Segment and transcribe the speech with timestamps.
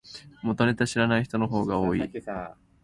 [0.41, 1.99] 元ネタ知らない人の方が多い